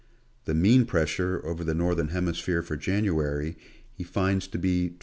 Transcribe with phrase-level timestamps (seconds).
[0.45, 3.55] The mean pressure over the Northern Hemisphere for January,
[3.93, 4.99] he finds to be 29.